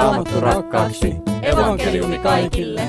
[0.00, 1.16] Raamattu rakkaaksi.
[1.42, 2.82] Evankeliumi kaikille.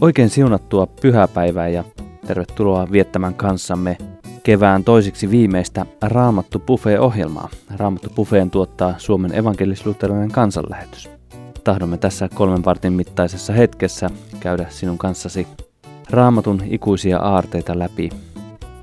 [0.00, 1.84] Oikein siunattua pyhäpäivää ja
[2.26, 3.96] tervetuloa viettämään kanssamme
[4.42, 7.48] kevään toisiksi viimeistä Raamattu Buffet-ohjelmaa.
[7.76, 11.10] Raamattu Buffeen tuottaa Suomen evankelis-luterilainen kansanlähetys.
[11.64, 14.10] Tahdomme tässä kolmen vartin mittaisessa hetkessä
[14.40, 15.46] käydä sinun kanssasi
[16.10, 18.10] Raamatun ikuisia aarteita läpi.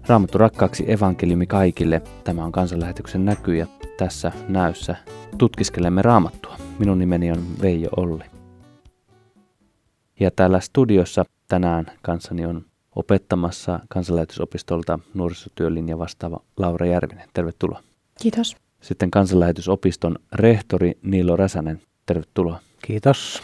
[0.08, 2.02] Raamattu rakkaaksi evankeliumi kaikille.
[2.24, 4.96] Tämä on kansanlähetyksen näky ja tässä näyssä
[5.38, 6.58] tutkiskelemme Raamattua.
[6.80, 8.24] Minun nimeni on Veijo Olli.
[10.20, 12.66] Ja täällä studiossa tänään kanssani on
[12.96, 17.30] opettamassa kansanlähetysopistolta nuorisotyölinja vastaava Laura Järvinen.
[17.34, 17.82] Tervetuloa.
[18.22, 18.56] Kiitos.
[18.82, 21.82] Sitten kansanlähetysopiston rehtori Niilo Räsänen.
[22.06, 22.60] Tervetuloa.
[22.82, 23.44] Kiitos.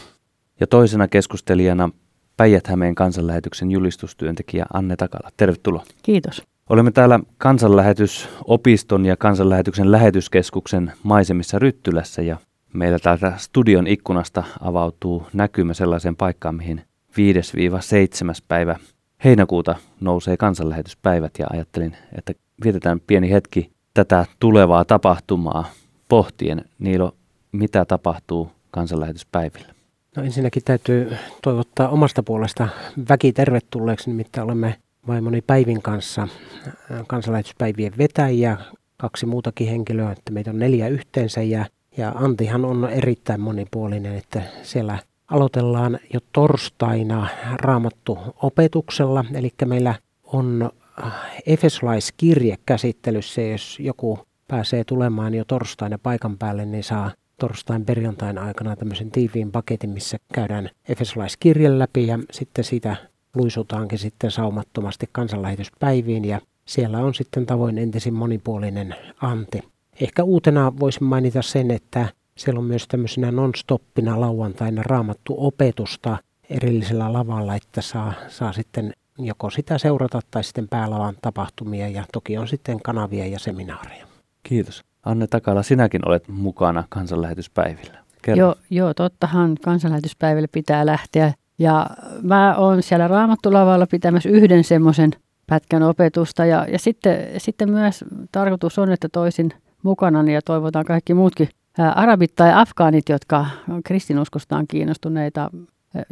[0.60, 1.90] Ja toisena keskustelijana
[2.36, 5.30] Päijät-Hämeen kansanlähetyksen julistustyöntekijä Anne Takala.
[5.36, 5.84] Tervetuloa.
[6.02, 6.42] Kiitos.
[6.68, 12.36] Olemme täällä kansanlähetysopiston ja kansanlähetyksen lähetyskeskuksen maisemissa Ryttylässä ja
[12.72, 17.14] meillä täältä studion ikkunasta avautuu näkymä sellaiseen paikkaan, mihin 5-7.
[18.48, 18.76] päivä
[19.24, 22.32] heinäkuuta nousee kansanlähetyspäivät ja ajattelin, että
[22.64, 25.70] vietetään pieni hetki tätä tulevaa tapahtumaa
[26.08, 26.64] pohtien.
[26.78, 27.12] Niilo,
[27.52, 29.74] mitä tapahtuu kansanlähetyspäivillä?
[30.16, 32.68] No ensinnäkin täytyy toivottaa omasta puolesta
[33.08, 34.74] väki tervetulleeksi, nimittäin olemme
[35.06, 38.56] vaimoni Päivin kanssa äh, kansanlähetyspäivien vetäjiä,
[38.96, 44.42] kaksi muutakin henkilöä, että meitä on neljä yhteensä ja, ja Antihan on erittäin monipuolinen, että
[44.62, 44.98] siellä
[45.30, 50.70] aloitellaan jo torstaina raamattu opetuksella, eli meillä on
[51.04, 51.12] äh,
[51.46, 54.18] Efesolaiskirje käsittelyssä, jos joku
[54.48, 60.18] pääsee tulemaan jo torstaina paikan päälle, niin saa torstain perjantain aikana tämmöisen tiiviin paketin, missä
[60.34, 62.96] käydään Efesolaiskirje läpi ja sitten siitä
[63.34, 69.60] luisutaankin sitten saumattomasti kansanlähetyspäiviin ja siellä on sitten tavoin entisin monipuolinen anti.
[70.00, 76.16] Ehkä uutena voisin mainita sen, että siellä on myös tämmöisenä non-stoppina lauantaina raamattu opetusta
[76.50, 82.38] erillisellä lavalla, että saa, saa sitten joko sitä seurata tai sitten päälavan tapahtumia ja toki
[82.38, 84.06] on sitten kanavia ja seminaareja.
[84.42, 84.84] Kiitos.
[85.04, 88.04] Anne Takala, sinäkin olet mukana kansanlähetyspäivillä.
[88.22, 88.38] Kerro.
[88.38, 91.32] Joo, joo, tottahan kansanlähetyspäiville pitää lähteä.
[91.58, 91.86] Ja
[92.22, 95.10] mä oon siellä Raamattulavalla pitämässä yhden semmoisen
[95.46, 96.44] pätkän opetusta.
[96.44, 99.50] Ja, ja sitten, sitten myös tarkoitus on, että toisin
[99.82, 101.48] mukana ja toivotaan kaikki muutkin
[101.78, 105.50] ää, arabit tai afgaanit, jotka on kristinuskostaan kiinnostuneita.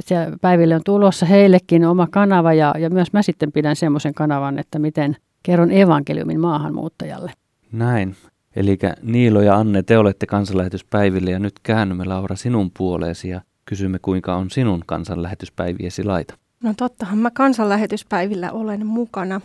[0.00, 4.58] Se päiville on tulossa heillekin oma kanava ja, ja myös mä sitten pidän semmoisen kanavan,
[4.58, 7.32] että miten kerron evankeliumin maahanmuuttajalle.
[7.72, 8.16] Näin.
[8.56, 13.98] Eli Niilo ja Anne, te olette kansanlähetyspäiville ja nyt käännymme Laura sinun puoleesi ja kysymme,
[13.98, 16.34] kuinka on sinun kansanlähetyspäiviesi laita.
[16.62, 19.40] No tottahan mä kansanlähetyspäivillä olen mukana.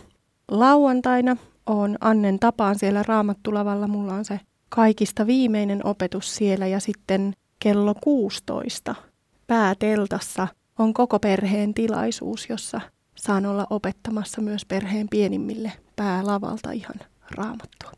[0.50, 1.36] Lauantaina
[1.66, 3.86] on Annen tapaan siellä Raamattulavalla.
[3.88, 8.94] Mulla on se kaikista viimeinen opetus siellä ja sitten kello 16
[9.46, 10.48] pääteltassa
[10.78, 12.80] on koko perheen tilaisuus, jossa
[13.14, 16.96] saan olla opettamassa myös perheen pienimmille päälavalta ihan
[17.36, 17.92] raamattua.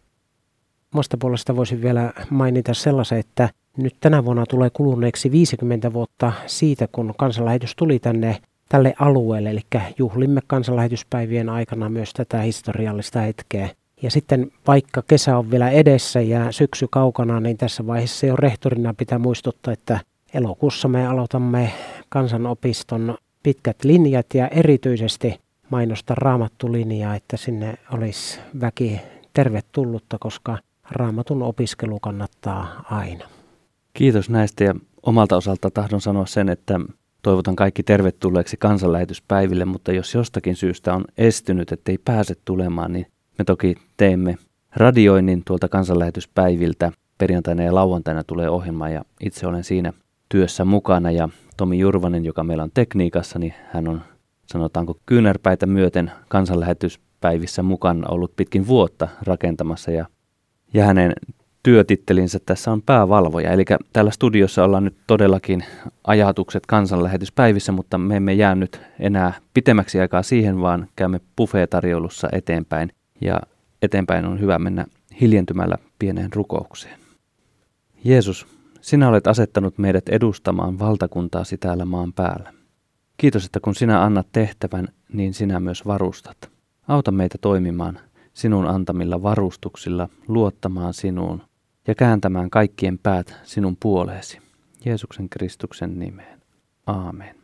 [0.94, 3.48] Omasta puolesta voisin vielä mainita sellaisen, että
[3.82, 8.36] nyt tänä vuonna tulee kuluneeksi 50 vuotta siitä, kun kansanlähetys tuli tänne
[8.68, 9.60] tälle alueelle, eli
[9.98, 13.68] juhlimme kansanlähetyspäivien aikana myös tätä historiallista hetkeä.
[14.02, 18.94] Ja sitten vaikka kesä on vielä edessä ja syksy kaukana, niin tässä vaiheessa jo rehtorina
[18.94, 20.00] pitää muistuttaa, että
[20.34, 21.72] elokuussa me aloitamme
[22.08, 25.40] kansanopiston pitkät linjat ja erityisesti
[25.70, 29.00] mainosta raamattulinjaa, että sinne olisi väki
[29.34, 30.58] tervetullutta, koska
[30.90, 33.39] raamatun opiskelu kannattaa aina.
[33.92, 36.80] Kiitos näistä ja omalta osalta tahdon sanoa sen, että
[37.22, 43.06] toivotan kaikki tervetulleeksi kansanlähetyspäiville, mutta jos jostakin syystä on estynyt, ettei pääse tulemaan, niin
[43.38, 44.38] me toki teemme
[44.76, 46.92] radioinnin tuolta kansanlähetyspäiviltä.
[47.18, 49.92] Perjantaina ja lauantaina tulee ohjelma ja itse olen siinä
[50.28, 54.02] työssä mukana ja Tomi Jurvanen, joka meillä on tekniikassa, niin hän on
[54.46, 60.06] sanotaanko kyynärpäitä myöten kansanlähetyspäivissä mukana ollut pitkin vuotta rakentamassa ja,
[60.74, 61.12] ja hänen
[61.62, 63.52] työtittelinsä tässä on päävalvoja.
[63.52, 65.64] Eli täällä studiossa ollaan nyt todellakin
[66.04, 72.92] ajatukset kansanlähetyspäivissä, mutta me emme jää nyt enää pitemmäksi aikaa siihen, vaan käymme buffeetarjoulussa eteenpäin.
[73.20, 73.40] Ja
[73.82, 74.84] eteenpäin on hyvä mennä
[75.20, 77.00] hiljentymällä pieneen rukoukseen.
[78.04, 78.46] Jeesus,
[78.80, 82.52] sinä olet asettanut meidät edustamaan valtakuntaasi täällä maan päällä.
[83.16, 86.36] Kiitos, että kun sinä annat tehtävän, niin sinä myös varustat.
[86.88, 87.98] Auta meitä toimimaan
[88.32, 91.42] sinun antamilla varustuksilla, luottamaan sinuun
[91.86, 94.38] ja kääntämään kaikkien päät sinun puoleesi.
[94.84, 96.40] Jeesuksen Kristuksen nimeen.
[96.86, 97.34] Aamen.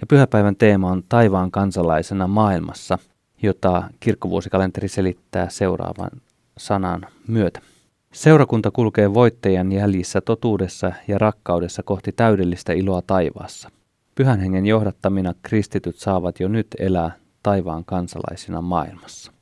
[0.00, 2.98] Ja pyhäpäivän teema on taivaan kansalaisena maailmassa,
[3.42, 6.10] jota kirkkovuosikalenteri selittää seuraavan
[6.58, 7.60] sanan myötä.
[8.12, 13.70] Seurakunta kulkee voittajan jäljissä totuudessa ja rakkaudessa kohti täydellistä iloa taivaassa.
[14.14, 17.10] Pyhän hengen johdattamina kristityt saavat jo nyt elää
[17.42, 19.32] taivaan kansalaisina maailmassa.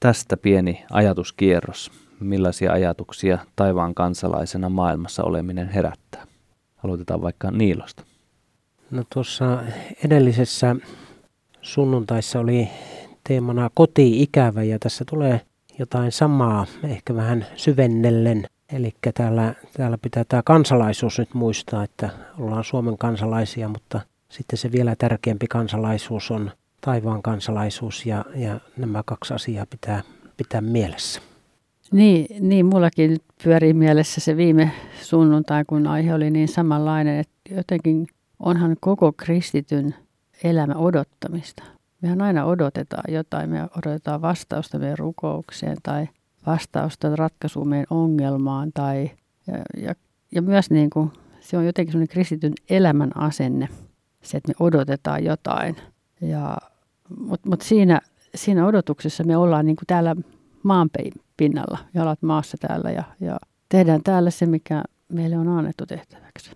[0.00, 2.09] Tästä pieni ajatuskierros.
[2.20, 6.26] Millaisia ajatuksia taivaan kansalaisena maailmassa oleminen herättää?
[6.84, 8.02] Aloitetaan vaikka Niilosta.
[8.90, 9.62] No tuossa
[10.04, 10.76] edellisessä
[11.60, 12.68] sunnuntaissa oli
[13.28, 15.40] teemana koti-ikävä ja tässä tulee
[15.78, 18.46] jotain samaa, ehkä vähän syvennellen.
[18.72, 24.72] Eli täällä, täällä pitää tämä kansalaisuus nyt muistaa, että ollaan Suomen kansalaisia, mutta sitten se
[24.72, 26.50] vielä tärkeämpi kansalaisuus on
[26.80, 30.02] taivaan kansalaisuus ja, ja nämä kaksi asiaa pitää
[30.36, 31.20] pitää mielessä.
[31.92, 34.72] Niin, niin mullakin pyörii mielessä se viime
[35.02, 38.06] sunnuntai, kun aihe oli niin samanlainen, että jotenkin
[38.38, 39.94] onhan koko kristityn
[40.44, 41.62] elämä odottamista.
[42.02, 43.50] Mehän aina odotetaan jotain.
[43.50, 46.08] Me odotetaan vastausta meidän rukoukseen tai
[46.46, 48.70] vastausta ratkaisuun meidän ongelmaan.
[48.74, 49.10] Tai,
[49.46, 49.94] ja, ja,
[50.34, 53.68] ja myös niin kuin, se on jotenkin sellainen kristityn elämän asenne,
[54.22, 55.76] se, että me odotetaan jotain.
[56.20, 56.56] Ja,
[57.18, 58.00] Mutta mut siinä,
[58.34, 60.16] siinä odotuksessa me ollaan niin kuin täällä
[60.62, 60.90] maan
[61.40, 63.36] pinnalla, jalat maassa täällä ja, ja
[63.68, 64.82] tehdään täällä se, mikä
[65.12, 66.50] meille on annettu tehtäväksi.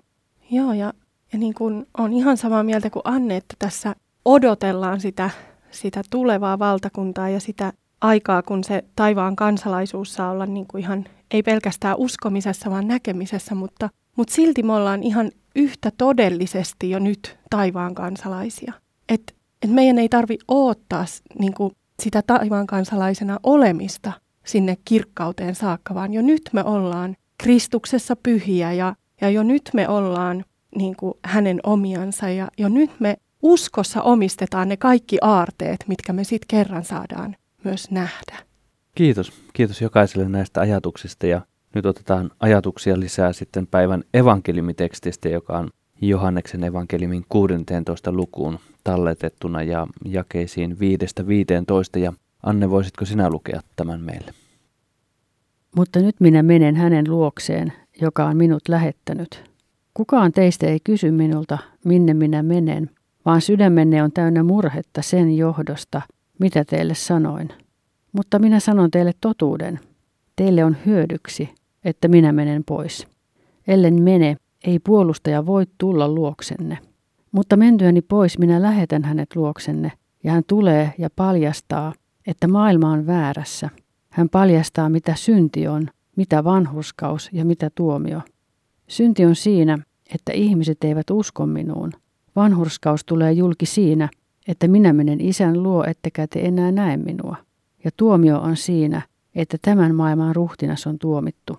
[0.50, 0.92] Joo, ja,
[1.32, 3.94] ja niin kuin on ihan samaa mieltä kuin Anne, että tässä
[4.24, 5.30] odotellaan sitä,
[5.70, 11.04] sitä tulevaa valtakuntaa ja sitä aikaa, kun se taivaan kansalaisuus saa olla niin kuin ihan,
[11.30, 17.38] ei pelkästään uskomisessa, vaan näkemisessä, mutta, mutta silti me ollaan ihan yhtä todellisesti jo nyt
[17.50, 18.72] taivaan kansalaisia.
[19.08, 19.32] Että
[19.62, 21.04] et meidän ei tarvi odottaa
[21.38, 21.72] niin kuin
[22.02, 24.12] sitä taivaan kansalaisena olemista
[24.44, 29.88] sinne kirkkauteen saakka, vaan jo nyt me ollaan Kristuksessa pyhiä ja, ja jo nyt me
[29.88, 30.44] ollaan
[30.76, 36.24] niin kuin hänen omiansa ja jo nyt me uskossa omistetaan ne kaikki aarteet, mitkä me
[36.24, 38.36] sitten kerran saadaan myös nähdä.
[38.94, 39.32] Kiitos.
[39.52, 41.40] Kiitos jokaiselle näistä ajatuksista ja
[41.74, 45.70] nyt otetaan ajatuksia lisää sitten päivän evankeliumitekstistä, joka on
[46.00, 48.12] Johanneksen evankeliumin 16.
[48.12, 50.76] lukuun talletettuna ja jakeisiin
[51.96, 52.12] 5-15 ja
[52.44, 54.32] Anne, voisitko sinä lukea tämän meille?
[55.76, 59.50] Mutta nyt minä menen hänen luokseen, joka on minut lähettänyt.
[59.94, 62.90] Kukaan teistä ei kysy minulta, minne minä menen,
[63.24, 66.02] vaan sydämenne on täynnä murhetta sen johdosta,
[66.38, 67.48] mitä teille sanoin.
[68.12, 69.80] Mutta minä sanon teille totuuden.
[70.36, 71.54] Teille on hyödyksi,
[71.84, 73.06] että minä menen pois.
[73.66, 76.78] Ellen mene, ei puolustaja voi tulla luoksenne.
[77.32, 79.92] Mutta mentyäni pois minä lähetän hänet luoksenne,
[80.24, 81.92] ja hän tulee ja paljastaa,
[82.26, 83.70] että maailma on väärässä.
[84.10, 88.20] Hän paljastaa, mitä synti on, mitä vanhurskaus ja mitä tuomio.
[88.88, 89.78] Synti on siinä,
[90.14, 91.92] että ihmiset eivät usko minuun.
[92.36, 94.08] Vanhurskaus tulee julki siinä,
[94.48, 97.36] että minä menen isän luo, ettekä te enää näe minua.
[97.84, 99.02] Ja tuomio on siinä,
[99.34, 101.58] että tämän maailman ruhtinas on tuomittu.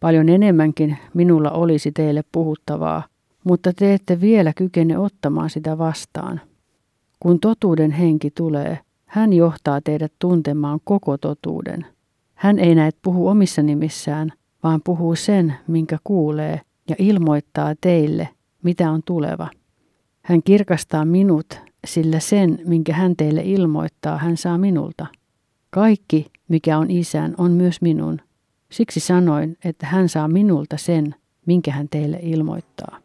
[0.00, 3.02] Paljon enemmänkin minulla olisi teille puhuttavaa,
[3.44, 6.40] mutta te ette vielä kykene ottamaan sitä vastaan.
[7.20, 8.78] Kun totuuden henki tulee,
[9.10, 11.86] hän johtaa teidät tuntemaan koko totuuden.
[12.34, 18.28] Hän ei näet puhu omissa nimissään, vaan puhuu sen, minkä kuulee, ja ilmoittaa teille,
[18.62, 19.48] mitä on tuleva.
[20.22, 25.06] Hän kirkastaa minut, sillä sen, minkä hän teille ilmoittaa, hän saa minulta.
[25.70, 28.20] Kaikki, mikä on isän, on myös minun.
[28.72, 31.14] Siksi sanoin, että hän saa minulta sen,
[31.46, 32.98] minkä hän teille ilmoittaa.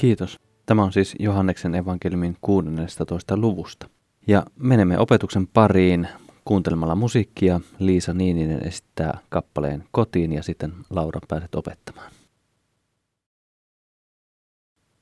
[0.00, 0.40] Kiitos.
[0.66, 3.36] Tämä on siis Johanneksen evankeliumin 16.
[3.36, 3.88] luvusta.
[4.26, 6.08] Ja menemme opetuksen pariin
[6.44, 7.60] kuuntelemalla musiikkia.
[7.78, 12.12] Liisa Niininen esittää kappaleen kotiin ja sitten Laura pääset opettamaan.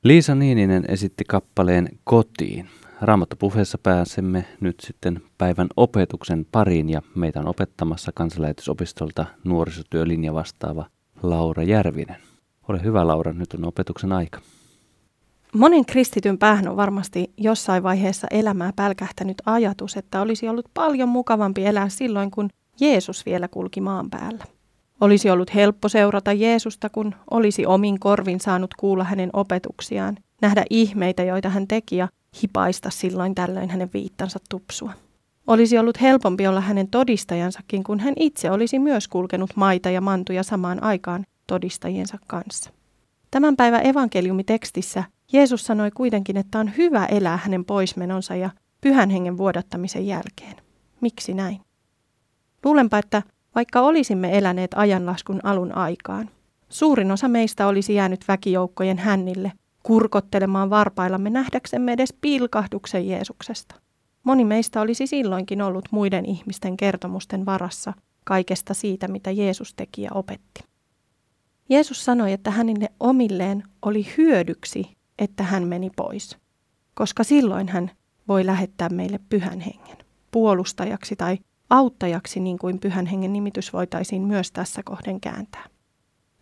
[0.04, 2.68] Liisa Niininen esitti kappaleen kotiin.
[3.00, 10.86] Raamattopuheessa pääsemme nyt sitten päivän opetuksen pariin ja meitä on opettamassa kansanlähetysopistolta nuorisotyölinja vastaava
[11.22, 12.16] Laura Järvinen.
[12.68, 14.40] Ole hyvä Laura, nyt on opetuksen aika.
[15.54, 21.66] Monen kristityn päähän on varmasti jossain vaiheessa elämää pälkähtänyt ajatus, että olisi ollut paljon mukavampi
[21.66, 22.50] elää silloin, kun
[22.80, 24.44] Jeesus vielä kulki maan päällä.
[25.00, 31.22] Olisi ollut helppo seurata Jeesusta, kun olisi omin korvin saanut kuulla hänen opetuksiaan, nähdä ihmeitä,
[31.22, 32.08] joita hän teki ja
[32.42, 34.92] hipaista silloin tällöin hänen viittansa tupsua.
[35.46, 40.42] Olisi ollut helpompi olla hänen todistajansakin, kun hän itse olisi myös kulkenut maita ja mantuja
[40.42, 42.70] samaan aikaan todistajiensa kanssa.
[43.30, 49.38] Tämän päivän evankeliumitekstissä Jeesus sanoi kuitenkin, että on hyvä elää hänen poismenonsa ja pyhän hengen
[49.38, 50.56] vuodattamisen jälkeen.
[51.00, 51.60] Miksi näin?
[52.64, 53.22] Luulenpa, että
[53.54, 56.30] vaikka olisimme eläneet ajanlaskun alun aikaan,
[56.68, 63.74] suurin osa meistä olisi jäänyt väkijoukkojen hännille kurkottelemaan varpaillamme nähdäksemme edes pilkahduksen Jeesuksesta.
[64.24, 67.92] Moni meistä olisi silloinkin ollut muiden ihmisten kertomusten varassa
[68.24, 70.64] kaikesta siitä, mitä Jeesus teki ja opetti.
[71.68, 76.36] Jeesus sanoi, että hänille omilleen oli hyödyksi, että hän meni pois,
[76.94, 77.90] koska silloin hän
[78.28, 79.96] voi lähettää meille pyhän hengen,
[80.30, 81.38] puolustajaksi tai
[81.70, 85.64] auttajaksi, niin kuin pyhän hengen nimitys voitaisiin myös tässä kohden kääntää.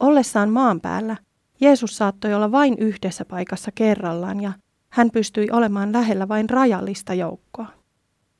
[0.00, 1.16] Ollessaan maan päällä,
[1.60, 4.52] Jeesus saattoi olla vain yhdessä paikassa kerrallaan ja
[4.88, 7.66] hän pystyi olemaan lähellä vain rajallista joukkoa.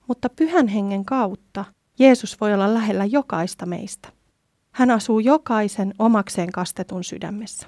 [0.09, 1.65] Mutta pyhän hengen kautta
[1.99, 4.16] Jeesus voi olla lähellä jokaista meistä.
[4.77, 7.67] Hän asuu jokaisen omakseen kastetun sydämessä.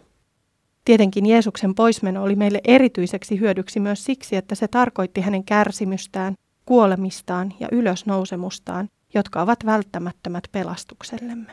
[0.85, 6.35] Tietenkin Jeesuksen poismeno oli meille erityiseksi hyödyksi myös siksi, että se tarkoitti hänen kärsimystään,
[6.67, 11.53] kuolemistaan ja ylösnousemustaan, jotka ovat välttämättömät pelastuksellemme.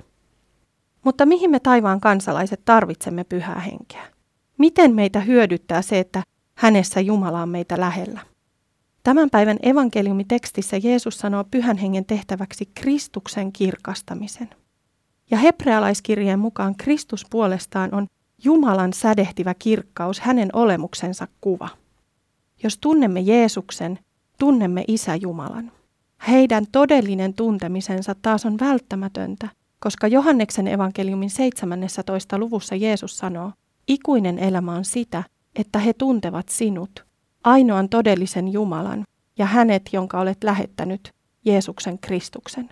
[1.03, 4.07] Mutta mihin me taivaan kansalaiset tarvitsemme pyhää henkeä?
[4.57, 6.23] Miten meitä hyödyttää se, että
[6.57, 8.19] hänessä Jumala on meitä lähellä?
[9.03, 14.49] Tämän päivän evankeliumitekstissä Jeesus sanoo pyhän hengen tehtäväksi Kristuksen kirkastamisen.
[15.31, 18.07] Ja hebrealaiskirjeen mukaan Kristus puolestaan on
[18.43, 21.69] Jumalan sädehtivä kirkkaus, hänen olemuksensa kuva.
[22.63, 23.99] Jos tunnemme Jeesuksen,
[24.39, 25.71] tunnemme Isä Jumalan.
[26.27, 32.37] Heidän todellinen tuntemisensa taas on välttämätöntä, koska Johanneksen evankeliumin 17.
[32.37, 33.51] luvussa Jeesus sanoo,
[33.87, 35.23] ikuinen elämä on sitä,
[35.55, 37.05] että he tuntevat sinut,
[37.43, 39.03] ainoan todellisen Jumalan,
[39.37, 41.11] ja hänet, jonka olet lähettänyt,
[41.45, 42.69] Jeesuksen Kristuksen.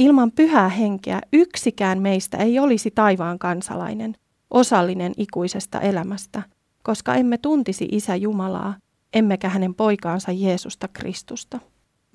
[0.00, 4.14] Ilman pyhää henkeä yksikään meistä ei olisi taivaan kansalainen,
[4.50, 6.42] osallinen ikuisesta elämästä,
[6.82, 8.74] koska emme tuntisi Isä Jumalaa,
[9.12, 11.58] emmekä hänen poikaansa Jeesusta Kristusta.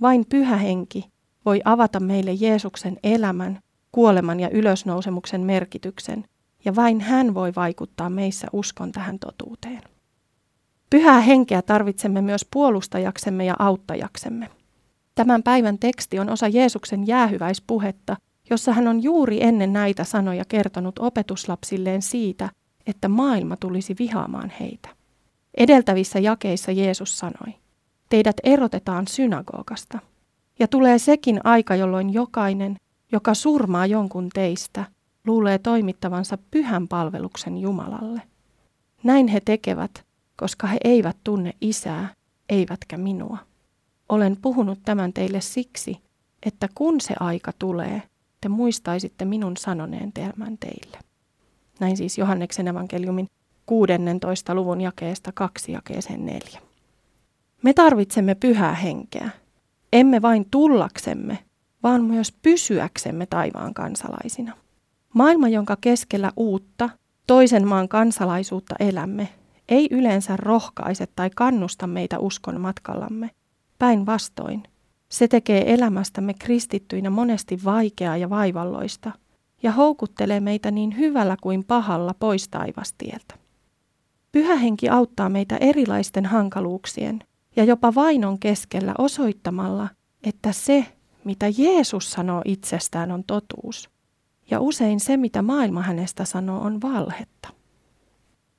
[0.01, 1.05] Vain pyhä henki
[1.45, 3.59] voi avata meille Jeesuksen elämän,
[3.91, 6.25] kuoleman ja ylösnousemuksen merkityksen,
[6.65, 9.81] ja vain hän voi vaikuttaa meissä uskon tähän totuuteen.
[10.89, 14.49] Pyhää henkeä tarvitsemme myös puolustajaksemme ja auttajaksemme.
[15.15, 18.17] Tämän päivän teksti on osa Jeesuksen jäähyväispuhetta,
[18.49, 22.49] jossa hän on juuri ennen näitä sanoja kertonut opetuslapsilleen siitä,
[22.87, 24.89] että maailma tulisi vihaamaan heitä.
[25.57, 27.55] Edeltävissä jakeissa Jeesus sanoi,
[28.09, 29.99] teidät erotetaan synagogasta,
[30.59, 32.75] ja tulee sekin aika, jolloin jokainen,
[33.11, 34.85] joka surmaa jonkun teistä,
[35.27, 38.21] luulee toimittavansa pyhän palveluksen Jumalalle.
[39.03, 40.05] Näin he tekevät,
[40.35, 42.13] koska he eivät tunne isää,
[42.49, 43.37] eivätkä minua.
[44.09, 45.97] Olen puhunut tämän teille siksi,
[46.45, 48.01] että kun se aika tulee,
[48.41, 50.97] te muistaisitte minun sanoneen tämän teille.
[51.79, 53.27] Näin siis Johanneksen evankeliumin
[53.65, 54.55] 16.
[54.55, 56.61] luvun jakeesta kaksi jakeeseen neljä.
[57.61, 59.29] Me tarvitsemme pyhää henkeä,
[59.93, 61.39] emme vain tullaksemme,
[61.83, 64.53] vaan myös pysyäksemme taivaan kansalaisina.
[65.13, 66.89] Maailma, jonka keskellä uutta,
[67.27, 69.29] toisen maan kansalaisuutta elämme,
[69.69, 73.29] ei yleensä rohkaise tai kannusta meitä uskon matkallamme.
[73.79, 74.63] Päinvastoin,
[75.09, 79.11] se tekee elämästämme kristittyinä monesti vaikeaa ja vaivalloista
[79.63, 83.35] ja houkuttelee meitä niin hyvällä kuin pahalla pois taivastieltä.
[84.31, 87.19] Pyhä henki auttaa meitä erilaisten hankaluuksien
[87.55, 89.89] ja jopa vainon keskellä osoittamalla,
[90.23, 90.85] että se,
[91.23, 93.89] mitä Jeesus sanoo itsestään, on totuus.
[94.51, 97.49] Ja usein se, mitä maailma hänestä sanoo, on valhetta.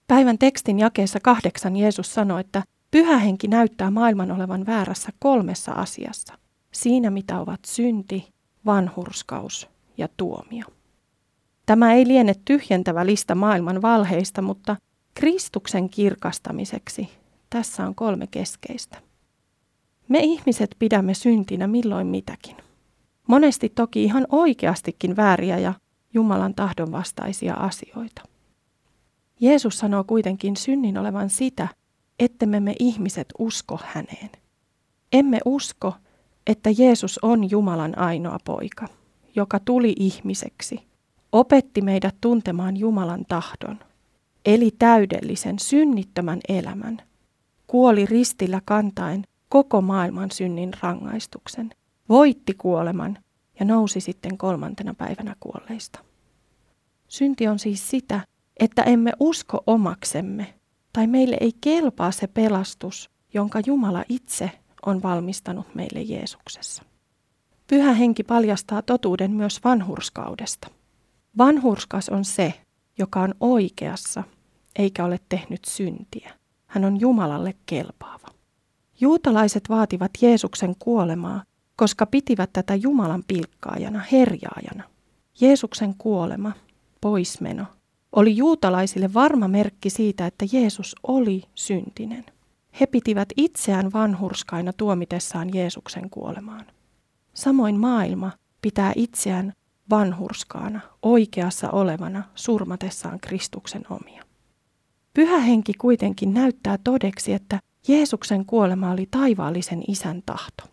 [0.06, 2.62] Päivän tekstin jakeessa kahdeksan Jeesus sanoi, että
[2.96, 6.38] pyhä henki näyttää maailman olevan väärässä kolmessa asiassa.
[6.72, 8.32] Siinä, mitä ovat synti,
[8.66, 10.64] vanhurskaus ja tuomio.
[11.66, 14.76] Tämä ei liene tyhjentävä lista maailman valheista, mutta
[15.14, 17.08] Kristuksen kirkastamiseksi
[17.50, 18.98] tässä on kolme keskeistä.
[20.08, 22.56] Me ihmiset pidämme syntinä milloin mitäkin.
[23.28, 25.74] Monesti toki ihan oikeastikin vääriä ja
[26.14, 28.22] Jumalan tahdon vastaisia asioita.
[29.40, 31.68] Jeesus sanoo kuitenkin synnin olevan sitä,
[32.18, 34.30] ettemme me ihmiset usko häneen.
[35.12, 35.94] Emme usko,
[36.46, 38.88] että Jeesus on Jumalan ainoa poika,
[39.34, 40.86] joka tuli ihmiseksi,
[41.32, 43.78] opetti meidät tuntemaan Jumalan tahdon,
[44.46, 47.02] eli täydellisen synnittömän elämän,
[47.66, 51.70] kuoli ristillä kantaen koko maailman synnin rangaistuksen,
[52.08, 53.18] voitti kuoleman
[53.60, 55.98] ja nousi sitten kolmantena päivänä kuolleista.
[57.08, 58.20] Synti on siis sitä,
[58.60, 60.54] että emme usko omaksemme,
[60.96, 64.50] tai meille ei kelpaa se pelastus, jonka Jumala itse
[64.86, 66.82] on valmistanut meille Jeesuksessa.
[67.66, 70.68] Pyhä henki paljastaa totuuden myös vanhurskaudesta.
[71.38, 72.54] Vanhurskas on se,
[72.98, 74.24] joka on oikeassa,
[74.76, 76.34] eikä ole tehnyt syntiä.
[76.66, 78.28] Hän on Jumalalle kelpaava.
[79.00, 81.42] Juutalaiset vaativat Jeesuksen kuolemaa,
[81.76, 84.84] koska pitivät tätä Jumalan pilkkaajana, herjaajana.
[85.40, 86.52] Jeesuksen kuolema,
[87.00, 87.66] poismeno,
[88.16, 92.24] oli juutalaisille varma merkki siitä, että Jeesus oli syntinen.
[92.80, 96.66] He pitivät itseään vanhurskaina tuomitessaan Jeesuksen kuolemaan.
[97.34, 98.32] Samoin maailma
[98.62, 99.52] pitää itseään
[99.90, 104.22] vanhurskaana, oikeassa olevana, surmatessaan Kristuksen omia.
[105.14, 107.58] Pyhä henki kuitenkin näyttää todeksi, että
[107.88, 110.64] Jeesuksen kuolema oli taivaallisen isän tahto.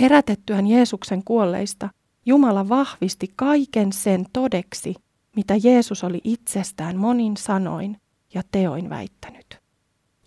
[0.00, 1.88] Herätettyään Jeesuksen kuolleista,
[2.26, 4.94] Jumala vahvisti kaiken sen todeksi,
[5.36, 8.00] mitä Jeesus oli itsestään monin sanoin
[8.34, 9.58] ja teoin väittänyt.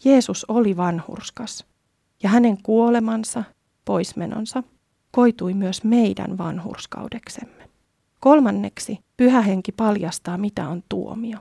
[0.06, 1.66] Jeesus oli vanhurskas,
[2.24, 3.44] ja hänen kuolemansa,
[3.86, 4.64] poismenonsa,
[5.12, 7.70] koitui myös meidän vanhurskaudeksemme.
[8.20, 11.40] Kolmanneksi, pyhä henki paljastaa, mitä on tuomio.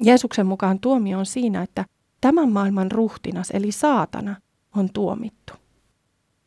[0.00, 1.84] Jeesuksen mukaan tuomio on siinä, että
[2.20, 4.36] tämän maailman ruhtinas eli saatana
[4.76, 5.52] on tuomittu.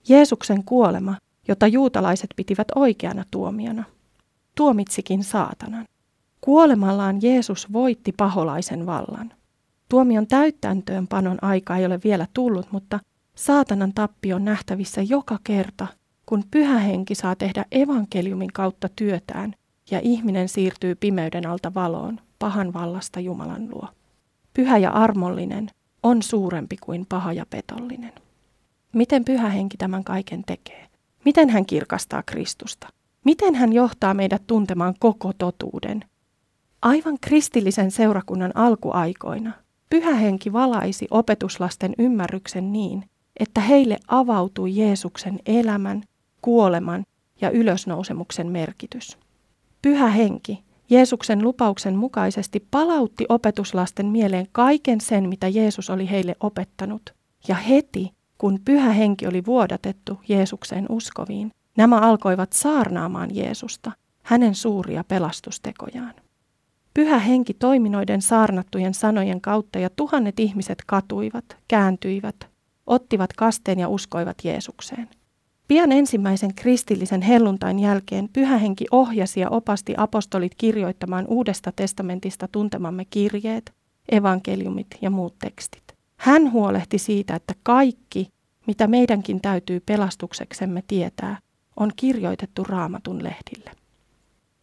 [0.09, 3.83] Jeesuksen kuolema, jota juutalaiset pitivät oikeana tuomiona,
[4.55, 5.85] tuomitsikin saatanan.
[6.45, 9.33] Kuolemallaan Jeesus voitti paholaisen vallan.
[9.89, 12.99] Tuomion täyttäntöönpanon aika ei ole vielä tullut, mutta
[13.35, 15.87] saatanan tappi on nähtävissä joka kerta,
[16.25, 19.53] kun pyhä henki saa tehdä evankeliumin kautta työtään
[19.91, 23.87] ja ihminen siirtyy pimeyden alta valoon, pahan vallasta Jumalan luo.
[24.53, 25.69] Pyhä ja armollinen
[26.03, 28.13] on suurempi kuin paha ja petollinen.
[28.93, 30.87] Miten pyhä henki tämän kaiken tekee?
[31.25, 32.87] Miten hän kirkastaa Kristusta?
[33.23, 36.05] Miten hän johtaa meidät tuntemaan koko totuuden?
[36.81, 39.51] Aivan kristillisen seurakunnan alkuaikoina
[39.89, 43.03] pyhä henki valaisi opetuslasten ymmärryksen niin,
[43.39, 46.03] että heille avautui Jeesuksen elämän,
[46.41, 47.03] kuoleman
[47.41, 49.17] ja ylösnousemuksen merkitys.
[49.81, 57.13] Pyhä henki Jeesuksen lupauksen mukaisesti palautti opetuslasten mieleen kaiken sen, mitä Jeesus oli heille opettanut.
[57.47, 63.91] Ja heti, kun pyhä henki oli vuodatettu Jeesukseen uskoviin, nämä alkoivat saarnaamaan Jeesusta,
[64.23, 66.13] hänen suuria pelastustekojaan.
[66.95, 72.35] Pyhä henki toimi noiden saarnattujen sanojen kautta ja tuhannet ihmiset katuivat, kääntyivät,
[72.87, 75.07] ottivat kasteen ja uskoivat Jeesukseen.
[75.67, 83.73] Pian ensimmäisen kristillisen helluntain jälkeen pyhähenki ohjasi ja opasti apostolit kirjoittamaan Uudesta testamentista tuntemamme kirjeet,
[84.11, 85.83] evankeliumit ja muut tekstit.
[86.19, 88.27] Hän huolehti siitä, että kaikki,
[88.67, 91.37] mitä meidänkin täytyy pelastukseksemme tietää,
[91.75, 93.71] on kirjoitettu raamatun lehdille.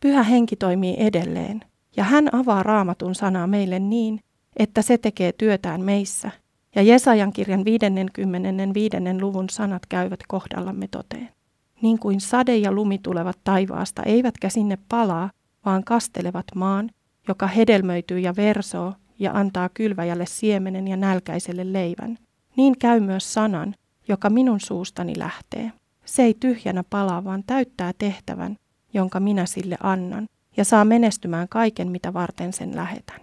[0.00, 1.60] Pyhä henki toimii edelleen,
[1.96, 4.20] ja hän avaa raamatun sanaa meille niin,
[4.56, 6.30] että se tekee työtään meissä
[6.74, 8.96] ja Jesajan kirjan 55.
[9.20, 11.28] luvun sanat käyvät kohdallamme toteen.
[11.82, 15.30] Niin kuin sade ja lumi tulevat taivaasta, eivätkä sinne palaa,
[15.64, 16.90] vaan kastelevat maan,
[17.28, 22.18] joka hedelmöityy ja versoo ja antaa kylväjälle siemenen ja nälkäiselle leivän.
[22.56, 23.74] Niin käy myös sanan,
[24.08, 25.72] joka minun suustani lähtee.
[26.04, 28.56] Se ei tyhjänä palaa, vaan täyttää tehtävän,
[28.94, 30.26] jonka minä sille annan,
[30.56, 33.20] ja saa menestymään kaiken, mitä varten sen lähetän.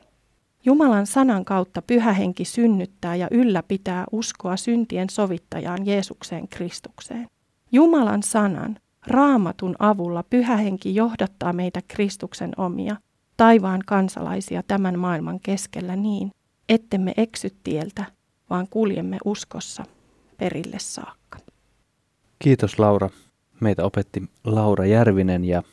[0.65, 7.27] Jumalan sanan kautta pyhä henki synnyttää ja ylläpitää uskoa syntien sovittajaan Jeesukseen Kristukseen.
[7.71, 12.95] Jumalan sanan, raamatun avulla pyhä henki johdattaa meitä Kristuksen omia,
[13.37, 16.31] taivaan kansalaisia tämän maailman keskellä niin,
[16.69, 18.05] ettemme eksy tieltä,
[18.49, 19.83] vaan kuljemme uskossa
[20.37, 21.37] perille saakka.
[22.39, 23.09] Kiitos Laura.
[23.59, 25.63] Meitä opetti Laura Järvinen ja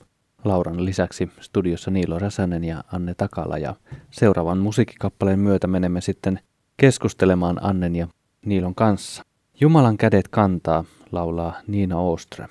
[0.49, 3.75] Lauran lisäksi studiossa Niilo Räsänen ja Anne Takala ja
[4.11, 6.41] seuraavan musiikkikappaleen myötä menemme sitten
[6.77, 8.07] keskustelemaan Annen ja
[8.45, 9.23] Niilon kanssa.
[9.61, 12.51] Jumalan kädet kantaa, laulaa Niina Oström.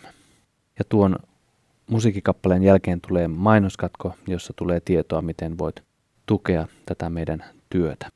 [0.79, 1.15] Ja tuon
[1.89, 5.83] musiikkikappaleen jälkeen tulee mainoskatko, jossa tulee tietoa, miten voit
[6.25, 8.14] tukea tätä meidän työtä.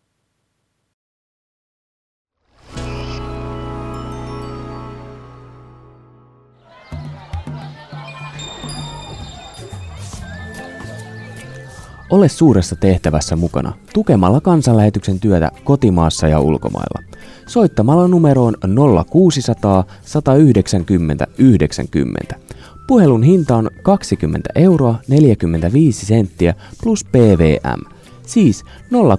[12.09, 17.03] Ole suuressa tehtävässä mukana tukemalla kansanlähetyksen työtä kotimaassa ja ulkomailla.
[17.47, 18.55] Soittamalla numeroon
[19.09, 22.35] 0600 190 90.
[22.87, 27.95] Puhelun hinta on 20 euroa 45 senttiä plus PVM.
[28.25, 28.63] Siis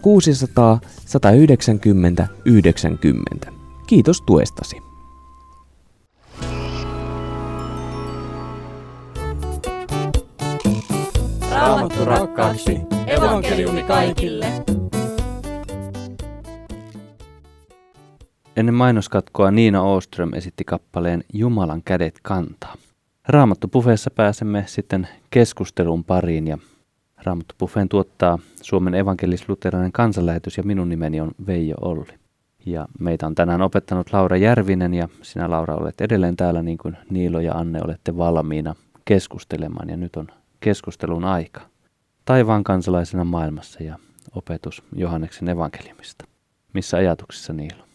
[0.02, 3.52] 0600 190 90.
[3.86, 4.89] Kiitos tuestasi.
[11.60, 12.80] Raamattu rakkaaksi.
[13.06, 14.46] Evankeliumi kaikille.
[18.56, 22.74] Ennen mainoskatkoa Niina Oström esitti kappaleen Jumalan kädet kantaa.
[23.28, 26.58] Raamattupuffeessa pääsemme sitten keskustelun pariin ja
[27.24, 32.14] Raamattupuffeen tuottaa Suomen evankelis-luterilainen kansanlähetys ja minun nimeni on Veijo Olli.
[32.66, 36.96] Ja meitä on tänään opettanut Laura Järvinen ja sinä Laura olet edelleen täällä niin kuin
[37.10, 40.26] Niilo ja Anne olette valmiina keskustelemaan ja nyt on
[40.60, 41.60] keskustelun aika.
[42.24, 43.98] Taivaan kansalaisena maailmassa ja
[44.34, 46.24] opetus Johanneksen evankeliumista.
[46.72, 47.90] Missä ajatuksissa niillä on?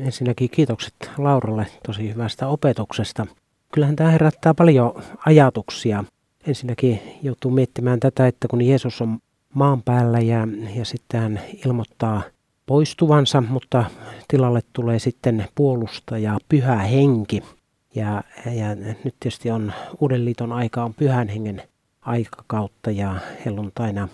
[0.00, 3.26] Ensinnäkin kiitokset Lauralle tosi hyvästä opetuksesta.
[3.72, 6.04] Kyllähän tämä herättää paljon ajatuksia.
[6.46, 9.18] Ensinnäkin joutuu miettimään tätä, että kun Jeesus on
[9.54, 12.22] maan päällä ja, ja sitten hän ilmoittaa
[12.66, 13.84] poistuvansa, mutta
[14.28, 17.42] tilalle tulee sitten puolustaja, pyhä henki.
[17.96, 21.62] Ja, ja nyt tietysti on Uuden liiton aika on pyhän hengen
[22.00, 24.08] aikakautta ja helluntaina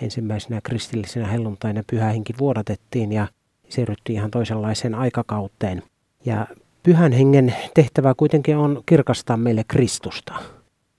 [0.00, 3.26] ensimmäisenä kristillisenä helluntaina pyhä henki vuodatettiin ja
[3.68, 5.82] siirryttiin ihan toisenlaiseen aikakauteen.
[6.24, 6.46] Ja
[6.82, 10.34] pyhän hengen tehtävä kuitenkin on kirkastaa meille Kristusta.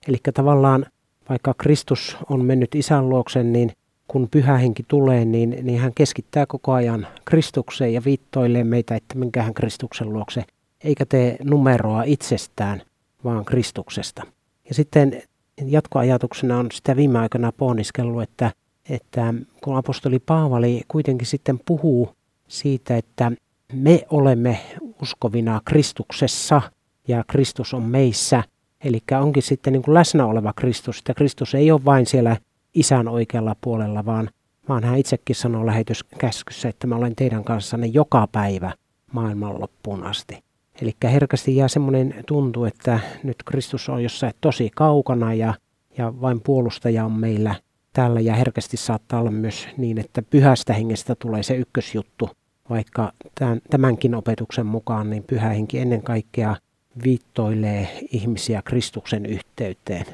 [0.08, 0.86] Eli tavallaan
[1.28, 3.72] vaikka Kristus on mennyt isän luoksen, niin
[4.08, 9.18] kun pyhä henki tulee, niin, niin hän keskittää koko ajan Kristukseen ja viittoilee meitä, että
[9.18, 10.44] minkähän Kristuksen luokse,
[10.84, 12.82] eikä tee numeroa itsestään,
[13.24, 14.22] vaan Kristuksesta.
[14.68, 15.22] Ja sitten
[15.66, 18.52] jatkoajatuksena on sitä viime aikana pohniskellut, että,
[18.90, 19.34] että
[19.64, 22.16] kun apostoli Paavali kuitenkin sitten puhuu
[22.48, 23.32] siitä, että
[23.72, 24.60] me olemme
[25.02, 26.62] uskovina Kristuksessa
[27.08, 28.42] ja Kristus on meissä,
[28.84, 32.36] eli onkin sitten niin kuin läsnä oleva Kristus, että Kristus ei ole vain siellä
[32.74, 34.30] isän oikealla puolella, vaan,
[34.68, 38.72] vaan hän itsekin sanoo lähetyskäskyssä, että mä olen teidän kanssanne joka päivä
[39.12, 40.45] maailman loppuun asti.
[40.82, 45.54] Eli herkästi jää semmoinen tuntu, että nyt Kristus on jossain tosi kaukana ja,
[45.98, 47.54] ja vain puolustaja on meillä
[47.92, 52.30] täällä ja herkästi saattaa olla myös niin, että pyhästä hengestä tulee se ykkösjuttu,
[52.70, 56.56] vaikka tämän, tämänkin opetuksen mukaan niin pyhä henki ennen kaikkea
[57.04, 60.06] viittoilee ihmisiä Kristuksen yhteyteen.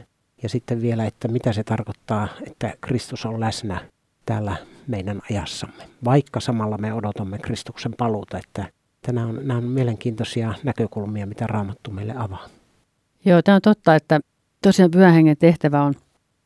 [0.42, 3.80] Ja sitten vielä, että mitä se tarkoittaa, että Kristus on läsnä
[4.26, 5.84] täällä meidän ajassamme.
[6.04, 8.66] Vaikka samalla me odotamme Kristuksen paluuta, että
[9.08, 12.48] nämä on, nämä on mielenkiintoisia näkökulmia, mitä Raamattu meille avaa.
[13.24, 14.20] Joo, tämä on totta, että
[14.62, 15.94] tosiaan pyhän hengen tehtävä on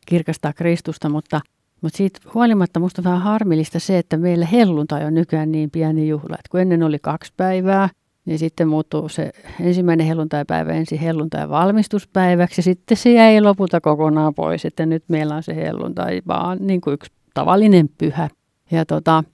[0.06, 1.40] kirkastaa Kristusta, mutta,
[1.80, 6.08] mutta siitä huolimatta minusta on vähän harmillista se, että meillä helluntai on nykyään niin pieni
[6.08, 6.34] juhla.
[6.34, 7.88] Että kun ennen oli kaksi päivää,
[8.24, 14.34] niin sitten muuttuu se ensimmäinen helluntaipäivä ensin helluntai valmistuspäiväksi ja sitten se jäi lopulta kokonaan
[14.34, 18.28] pois, että nyt meillä on se helluntai vaan niin kuin yksi tavallinen pyhä.
[18.70, 19.24] Ja tota,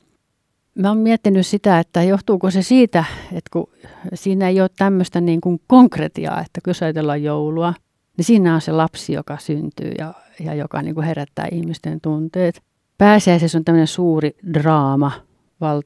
[0.74, 3.66] mä oon miettinyt sitä, että johtuuko se siitä, että kun
[4.14, 7.74] siinä ei ole tämmöistä niin kuin konkretiaa, että kun ajatellaan joulua,
[8.16, 12.62] niin siinä on se lapsi, joka syntyy ja, ja joka niin kuin herättää ihmisten tunteet.
[12.98, 15.12] Pääsiäisessä on tämmöinen suuri draama,
[15.61, 15.82] val,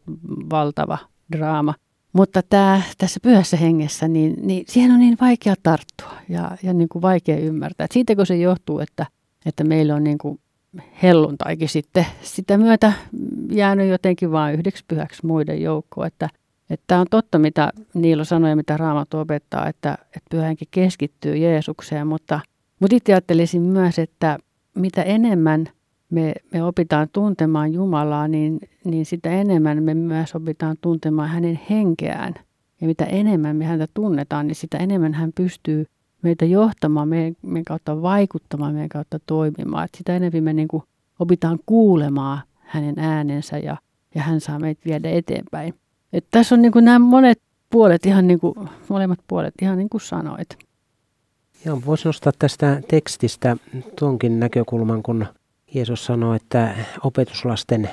[0.51, 0.99] valtava
[1.33, 1.75] draama.
[2.13, 6.89] Mutta tämä, tässä pyhässä hengessä, niin, niin siihen on niin vaikea tarttua ja, ja niin
[6.89, 7.85] kuin vaikea ymmärtää.
[7.85, 9.07] Et siitäkö se johtuu, että,
[9.47, 10.41] että meillä on niin kuin
[11.03, 12.93] helluntaikin sitten sitä myötä
[13.51, 16.07] jäänyt jotenkin vain yhdeksi pyhäksi muiden joukkoon.
[16.07, 16.29] Että,
[16.71, 22.07] että on totta, mitä Niilo sanoi ja mitä Raamattu opettaa, että, että pyhänkin keskittyy Jeesukseen,
[22.07, 22.41] mutta,
[22.81, 24.39] mutta itse ajattelisin myös, että
[24.75, 25.69] mitä enemmän
[26.11, 32.35] me, me opitaan tuntemaan Jumalaa, niin, niin sitä enemmän me myös opitaan tuntemaan hänen henkeään.
[32.81, 35.87] Ja mitä enemmän me häntä tunnetaan, niin sitä enemmän hän pystyy
[36.27, 39.85] meitä johtamaan, meidän, meidän kautta vaikuttamaan, meidän kautta toimimaan.
[39.85, 40.83] Et sitä enemmän me niin kuin
[41.19, 43.77] opitaan kuulemaan hänen äänensä ja,
[44.15, 45.75] ja hän saa meitä viedä eteenpäin.
[46.13, 48.55] Et tässä on niin kuin nämä monet puolet, ihan niin kuin,
[48.89, 50.49] molemmat puolet, ihan niin kuin sanoit.
[51.65, 53.57] Joo, voisi nostaa tästä tekstistä
[53.99, 55.27] tuonkin näkökulman, kun
[55.75, 57.91] Jeesus sanoi, että opetuslasten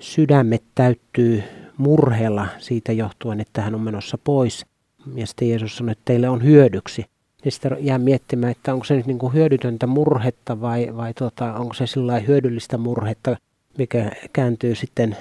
[0.00, 1.42] sydämet täyttyy
[1.76, 4.66] murheella siitä johtuen, että hän on menossa pois.
[5.14, 7.04] Ja sitten Jeesus sanoi, että teille on hyödyksi.
[7.44, 11.54] Ja sitten jää miettimään, että onko se nyt niin kuin hyödytöntä murhetta vai, vai tuota,
[11.54, 13.36] onko se sillä hyödyllistä murhetta,
[13.78, 15.16] mikä kääntyy sitten,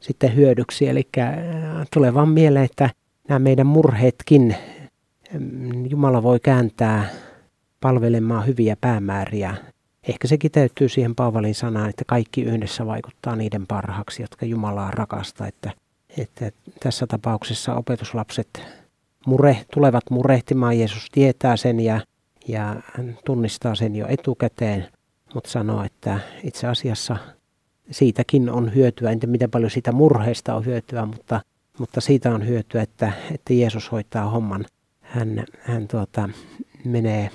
[0.00, 0.88] sitten hyödyksi.
[0.88, 1.28] Eli äh,
[1.94, 2.90] tulee vaan mieleen, että
[3.28, 4.56] nämä meidän murheetkin
[5.32, 7.08] mm, Jumala voi kääntää
[7.80, 9.56] palvelemaan hyviä päämääriä
[10.08, 15.46] Ehkä se kiteytyy siihen Paavalin sanaan, että kaikki yhdessä vaikuttaa niiden parhaaksi, jotka Jumalaa rakastaa.
[15.46, 15.70] Että,
[16.18, 16.50] että
[16.80, 18.62] tässä tapauksessa opetuslapset
[19.26, 22.00] mure, tulevat murehtimaan, Jeesus tietää sen ja,
[22.48, 22.76] ja
[23.24, 24.86] tunnistaa sen jo etukäteen,
[25.34, 27.16] mutta sanoo, että itse asiassa
[27.90, 29.10] siitäkin on hyötyä.
[29.10, 31.40] En tiedä, miten paljon siitä murheesta on hyötyä, mutta,
[31.78, 34.64] mutta siitä on hyötyä, että, että Jeesus hoitaa homman.
[35.00, 36.28] Hän, hän tuota,
[36.84, 37.30] menee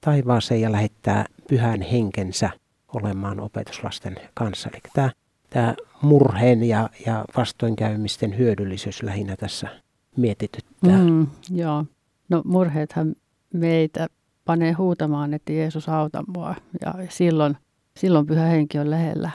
[0.00, 2.50] taivaaseen ja lähettää pyhän henkensä
[2.94, 4.70] olemaan opetuslasten kanssa.
[4.72, 5.10] Eli tämä,
[5.50, 9.68] tämä murheen ja, ja vastoinkäymisten hyödyllisyys lähinnä tässä
[10.18, 10.98] mietityttää.
[10.98, 11.84] Mm, joo.
[12.28, 13.14] No murheethan
[13.54, 14.06] meitä
[14.44, 16.54] panee huutamaan, että Jeesus auta mua.
[16.80, 17.56] Ja silloin,
[17.96, 19.30] silloin pyhä henki on lähellä.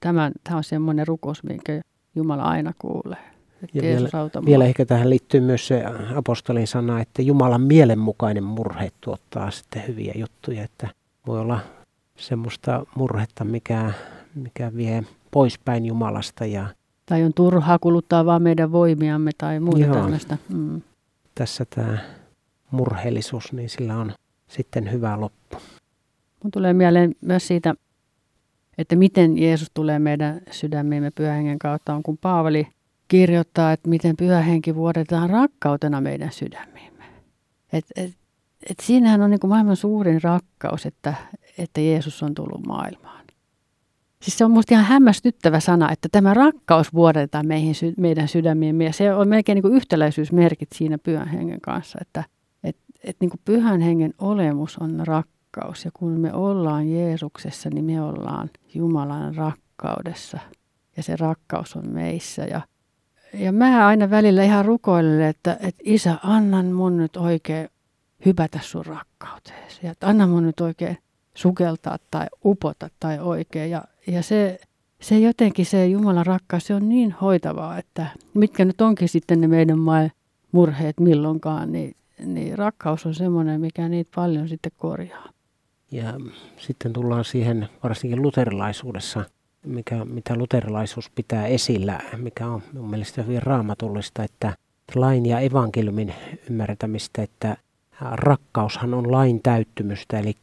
[0.00, 1.80] Tämä, tämä on semmoinen rukous, minkä
[2.14, 3.34] Jumala aina kuulee.
[3.74, 4.08] Ja vielä,
[4.46, 5.84] vielä ehkä tähän liittyy myös se
[6.16, 10.88] apostolin sana, että Jumalan mielenmukainen murhe tuottaa sitten hyviä juttuja, että
[11.26, 11.60] voi olla
[12.18, 13.92] semmoista murhetta, mikä,
[14.34, 16.66] mikä vie poispäin Jumalasta ja
[17.06, 19.94] Tai on turhaa kuluttaa vaan meidän voimiamme tai muuta Joo.
[19.94, 20.38] tämmöistä.
[20.48, 20.82] Mm.
[21.34, 21.98] tässä tämä
[22.70, 24.12] murheellisuus, niin sillä on
[24.48, 25.56] sitten hyvä loppu.
[26.42, 27.74] Mun tulee mieleen myös siitä,
[28.78, 32.66] että miten Jeesus tulee meidän sydämiimme pyhähengen kautta, on kun Paavali
[33.08, 37.04] kirjoittaa, että miten pyhähenki vuodetaan rakkautena meidän sydämiimme.
[37.72, 38.12] Et, et,
[38.70, 41.14] et siinähän on niin kuin maailman suurin rakkaus, että,
[41.58, 43.23] että Jeesus on tullut maailmaan.
[44.24, 48.84] Siis se on musta ihan hämmästyttävä sana, että tämä rakkaus vuodetaan meihin, meidän sydämiimme.
[48.84, 52.24] Ja se on melkein niin kuin yhtäläisyysmerkit siinä pyhän hengen kanssa, että
[52.64, 55.84] et, et niin kuin pyhän hengen olemus on rakkaus.
[55.84, 60.38] Ja kun me ollaan Jeesuksessa, niin me ollaan Jumalan rakkaudessa.
[60.96, 62.42] Ja se rakkaus on meissä.
[62.42, 62.60] Ja,
[63.34, 67.68] ja mä aina välillä ihan rukoilen, että, että isä, annan mun nyt oikein
[68.26, 69.80] hypätä sun rakkauteesi.
[69.82, 70.98] Ja että anna mun nyt oikein
[71.34, 73.70] sukeltaa tai upota tai oikein.
[73.70, 74.58] Ja, ja se,
[75.00, 79.48] se jotenkin se Jumalan rakkaus, se on niin hoitavaa, että mitkä nyt onkin sitten ne
[79.48, 79.78] meidän
[80.52, 85.28] murheet milloinkaan, niin, niin rakkaus on semmoinen, mikä niitä paljon sitten korjaa.
[85.90, 86.14] Ja
[86.56, 89.24] sitten tullaan siihen varsinkin luterilaisuudessa,
[89.66, 94.54] mikä, mitä luterilaisuus pitää esillä, mikä on mun mielestä hyvin raamatullista, että
[94.94, 96.14] lain ja evankeliumin
[96.50, 97.56] ymmärtämistä, että
[98.00, 100.34] rakkaushan on lain täyttymystä, eli,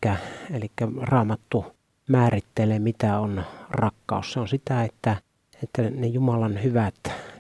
[0.52, 0.72] eli
[1.02, 1.66] raamattu
[2.10, 4.34] määrittelee, mitä on rakkaus.
[4.34, 5.16] Se on sitä, että,
[5.64, 6.96] että ne Jumalan hyvät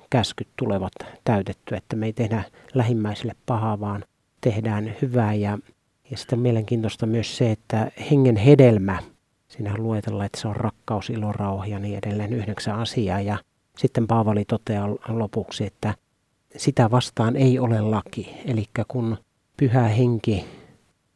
[0.09, 0.93] käskyt tulevat
[1.23, 2.43] täytettyä, että me ei tehdä
[2.73, 4.03] lähimmäiselle pahaa, vaan
[4.41, 5.33] tehdään hyvää.
[5.33, 5.57] Ja,
[6.11, 8.99] ja sitten mielenkiintoista myös se, että hengen hedelmä,
[9.47, 13.21] siinähän luetellaan, että se on rakkaus, ilo, rauha ja niin edelleen yhdeksän asiaa.
[13.21, 13.37] Ja
[13.77, 15.93] sitten Paavali toteaa lopuksi, että
[16.57, 18.35] sitä vastaan ei ole laki.
[18.45, 19.17] Eli kun
[19.57, 20.45] pyhä henki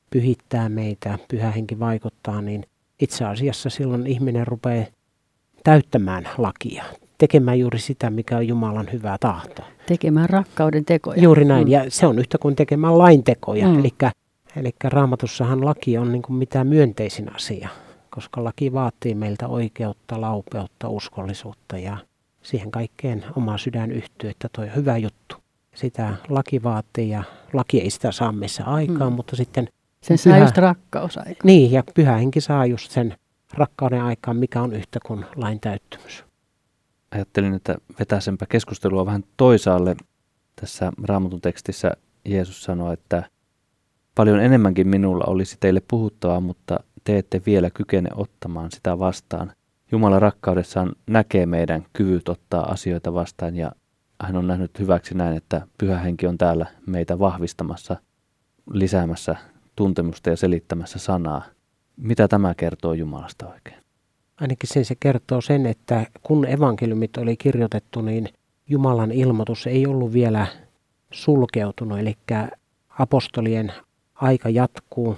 [0.10, 2.66] pyhittää meitä, pyhä henki vaikuttaa, niin
[3.06, 4.86] itse asiassa silloin ihminen rupeaa
[5.63, 6.84] täyttämään lakia,
[7.18, 9.62] tekemään juuri sitä, mikä on Jumalan hyvää tahto.
[9.88, 11.22] Tekemään rakkauden tekoja.
[11.22, 11.72] Juuri näin, Mm.
[11.72, 13.68] ja se on yhtä kuin tekemään laintekoja.
[13.68, 13.80] Mm.
[13.80, 13.91] Eli,
[14.56, 17.70] eli raamatussahan laki on niin kuin mitä myönteisin asia,
[18.10, 21.98] koska laki vaatii meiltä oikeutta, laupeutta, uskollisuutta ja
[22.41, 25.36] siihen kaikkeen oma sydän yhtyy, että toi on hyvä juttu.
[25.76, 29.15] Sitä laki vaatii ja laki ei sitä saa missä aikaan, Mm.
[29.15, 29.68] mutta sitten
[30.08, 31.41] Sen saa Pyhä- just rakkausaika.
[31.44, 33.15] niin, ja pyhä henki saa just sen
[33.54, 36.26] rakkauden aikaan, mikä on yhtä kuin lain täyttymys.
[37.12, 39.96] Ajattelin, että vetäisenpä keskustelua vähän toisaalle.
[40.62, 41.91] Tässä raamatun tekstissä
[42.26, 43.24] Jeesus sanoi, että
[44.15, 49.52] paljon enemmänkin minulla olisi teille puhuttavaa, mutta te ette vielä kykene ottamaan sitä vastaan.
[49.91, 53.72] Jumala rakkaudessaan näkee meidän kyvyt ottaa asioita vastaan ja
[54.24, 57.96] hän on nähnyt hyväksi näin, että pyhä henki on täällä meitä vahvistamassa,
[58.74, 59.36] lisäämässä
[59.76, 61.44] tuntemusta ja selittämässä sanaa.
[61.98, 63.78] Mitä tämä kertoo Jumalasta oikein?
[64.42, 68.30] Ainakin sen se kertoo sen, että kun evankeliumit oli kirjoitettu, niin
[68.70, 70.48] Jumalan ilmoitus ei ollut vielä
[71.12, 72.18] sulkeutunut, eli
[73.00, 73.74] apostolien
[74.16, 75.18] aika jatkuu.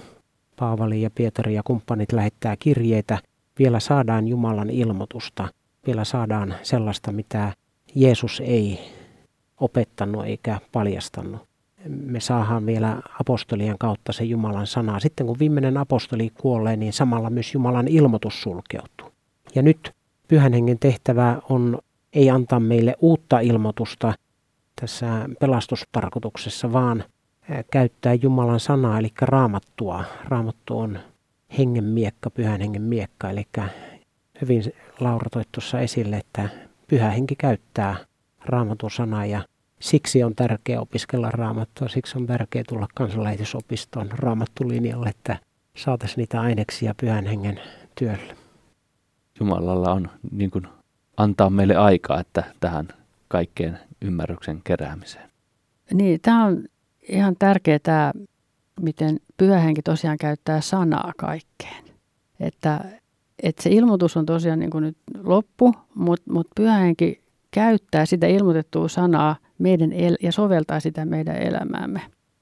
[0.56, 3.18] Paavali ja Pietari ja kumppanit lähettää kirjeitä.
[3.58, 5.48] Vielä saadaan Jumalan ilmoitusta.
[5.86, 7.52] Vielä saadaan sellaista, mitä
[7.94, 8.80] Jeesus ei
[9.60, 11.47] opettanut eikä paljastanut.
[11.88, 15.00] Me saadaan vielä apostolien kautta se Jumalan sana.
[15.00, 19.12] Sitten kun viimeinen apostoli kuolee, niin samalla myös Jumalan ilmoitus sulkeutuu.
[19.54, 19.92] Ja nyt
[20.28, 21.78] pyhän hengen tehtävä on
[22.12, 24.14] ei antaa meille uutta ilmoitusta
[24.80, 27.04] tässä pelastustarkoituksessa, vaan
[27.70, 30.04] käyttää Jumalan sanaa, eli raamattua.
[30.24, 30.98] Raamattu on
[31.58, 33.46] hengen miekka, pyhän hengen miekka, eli
[34.40, 34.62] hyvin
[35.00, 36.48] Laura toi tuossa esille, että
[36.86, 37.96] pyhä henki käyttää
[38.44, 39.42] raamatun sanaa ja
[39.80, 45.38] siksi on tärkeää opiskella raamattua, siksi on tärkeää tulla kansanlähetysopistoon raamattulinjalle, että
[45.76, 47.60] saataisiin niitä aineksia pyhän hengen
[47.94, 48.36] työlle.
[49.40, 50.66] Jumalalla on niin kuin
[51.16, 52.88] antaa meille aikaa, että tähän
[53.28, 55.30] kaikkeen ymmärryksen keräämiseen.
[55.92, 56.64] Niin, tämä on
[57.08, 58.12] ihan tärkeää, tämä,
[58.80, 61.84] miten pyhähenki tosiaan käyttää sanaa kaikkeen.
[62.40, 62.84] Että,
[63.42, 68.88] että se ilmoitus on tosiaan niin kuin nyt loppu, mutta, mutta pyhähenki käyttää sitä ilmoitettua
[68.88, 72.00] sanaa meidän el- ja soveltaa sitä meidän elämäämme.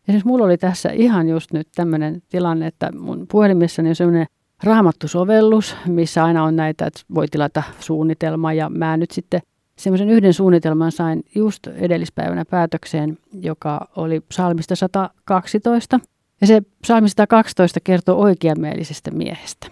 [0.08, 4.26] Esimerkiksi mulla oli tässä ihan just nyt tämmöinen tilanne, että mun puhelimessani on semmoinen
[4.62, 9.40] raamattusovellus, missä aina on näitä, että voi tilata suunnitelma ja mä nyt sitten
[9.76, 16.00] semmoisen yhden suunnitelman sain just edellispäivänä päätökseen, joka oli psalmista 112.
[16.40, 19.66] Ja se psalmi 112 kertoo oikeamielisestä miehestä.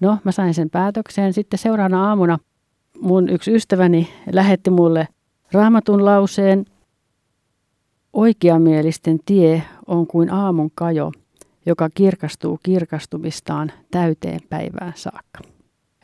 [0.00, 1.32] No, mä sain sen päätökseen.
[1.32, 2.38] Sitten seuraavana aamuna
[3.00, 5.08] mun yksi ystäväni lähetti mulle
[5.52, 6.64] raamatun lauseen.
[8.12, 11.12] Oikeamielisten tie on kuin aamun kajo,
[11.66, 15.40] joka kirkastuu kirkastumistaan täyteen päivään saakka.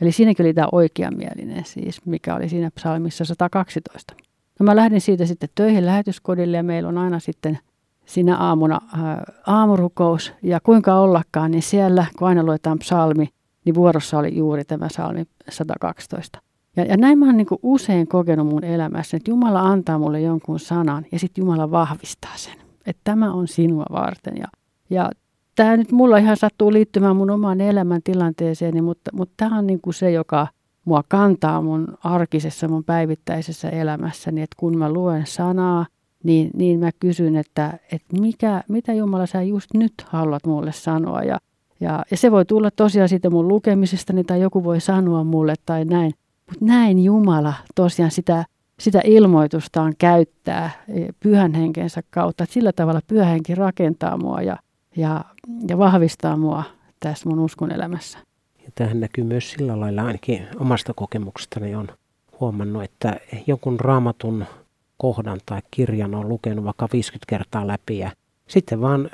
[0.01, 4.13] Eli siinäkin oli tämä oikeamielinen siis, mikä oli siinä psalmissa 112.
[4.59, 7.59] No mä lähdin siitä sitten töihin lähetyskodille ja meillä on aina sitten
[8.05, 10.33] siinä aamuna ää, aamurukous.
[10.43, 13.29] Ja kuinka ollakaan, niin siellä kun aina luetaan psalmi,
[13.65, 16.39] niin vuorossa oli juuri tämä psalmi 112.
[16.77, 20.59] Ja, ja näin mä oon niin usein kokenut mun elämässä, että Jumala antaa mulle jonkun
[20.59, 22.53] sanan ja sitten Jumala vahvistaa sen.
[22.85, 24.37] Että tämä on sinua varten.
[24.37, 24.47] Ja,
[24.89, 25.11] ja
[25.55, 30.11] tämä nyt mulla ihan sattuu liittymään mun omaan elämäntilanteeseen, mutta, mutta tämä on niin se,
[30.11, 30.47] joka
[30.85, 35.85] mua kantaa mun arkisessa, mun päivittäisessä elämässäni, että kun mä luen sanaa,
[36.23, 41.23] niin, niin mä kysyn, että, että mikä, mitä Jumala sä just nyt haluat mulle sanoa.
[41.23, 41.37] Ja,
[41.79, 45.85] ja, ja se voi tulla tosiaan siitä mun lukemisestani tai joku voi sanoa mulle tai
[45.85, 46.13] näin.
[46.49, 48.45] Mutta näin Jumala tosiaan sitä,
[48.79, 52.43] sitä ilmoitustaan käyttää e, pyhän henkensä kautta.
[52.43, 54.57] Että sillä tavalla pyhä henki rakentaa mua ja,
[54.95, 55.25] ja,
[55.67, 56.63] ja vahvistaa mua
[56.99, 58.17] tässä mun uskon elämässä.
[58.65, 61.87] Ja tähän näkyy myös sillä lailla, ainakin omasta kokemuksestani on
[62.39, 64.45] huomannut, että jonkun raamatun
[64.97, 68.11] kohdan tai kirjan on lukenut vaikka 50 kertaa läpi ja
[68.47, 69.09] sitten vaan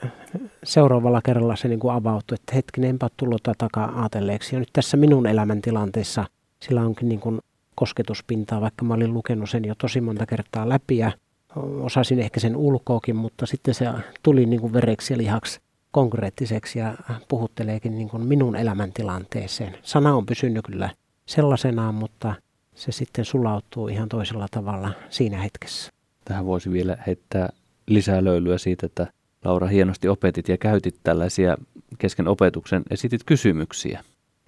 [0.63, 4.56] seuraavalla kerralla se niin kuin avautui, että hetkinen, enpä tullut takaa ajatelleeksi.
[4.56, 6.26] Ja nyt tässä minun elämäntilanteessa
[6.63, 7.39] sillä onkin niin kuin
[7.76, 11.12] kosketuspintaa, vaikka mä olin lukenut sen jo tosi monta kertaa läpi ja
[11.80, 13.86] osasin ehkä sen ulkoakin, mutta sitten se
[14.23, 15.60] tuli niin kuin vereksi ja lihaksi
[15.91, 16.95] konkreettiseksi ja
[17.28, 19.78] puhutteleekin niin kuin minun elämäntilanteeseen.
[19.82, 20.89] Sana on pysynyt kyllä
[21.26, 22.36] sellaisenaan, mutta
[22.76, 25.91] se sitten sulautuu ihan toisella tavalla siinä hetkessä.
[26.26, 27.49] Tähän voisi vielä heittää
[27.88, 29.08] lisää löylyä siitä, että
[29.43, 31.58] Laura hienosti opetit ja käytit tällaisia
[31.97, 34.04] kesken opetuksen, esitit kysymyksiä.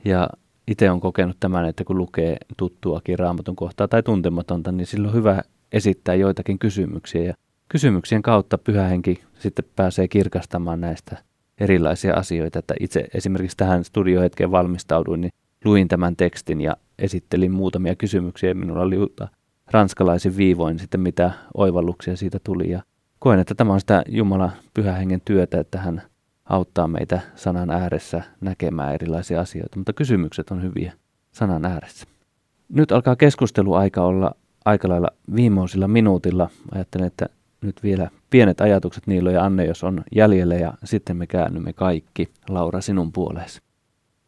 [0.06, 0.30] Ja
[0.68, 5.16] itse on kokenut tämän, että kun lukee tuttuakin raamatun kohtaa tai tuntematonta, niin silloin on
[5.16, 7.24] hyvä esittää joitakin kysymyksiä.
[7.24, 7.34] Ja
[7.70, 11.18] kysymyksien kautta pyhähenki sitten pääsee kirkastamaan näistä
[11.58, 12.60] erilaisia asioita.
[12.60, 15.32] Että itse esimerkiksi tähän studiohetkeen valmistauduin, niin
[15.66, 18.54] luin tämän tekstin ja esittelin muutamia kysymyksiä.
[18.54, 18.96] Minulla oli
[19.72, 22.70] ranskalaisin viivoin sitten, mitä oivalluksia siitä tuli.
[22.70, 22.84] Ja
[23.20, 26.02] koen, että tämä on sitä Jumalan pyhähengen työtä, että hän
[26.46, 30.94] auttaa meitä sanan ääressä näkemään erilaisia asioita, mutta kysymykset on hyviä
[31.32, 32.08] sanan ääressä.
[32.70, 36.50] Nyt alkaa keskusteluaika olla aika lailla viimeisillä minuutilla.
[36.72, 37.26] Ajattelen, että
[37.62, 42.30] nyt vielä pienet ajatukset Niilo ja Anne, jos on jäljellä, ja sitten me käännymme kaikki,
[42.50, 43.62] Laura, sinun puoleesi.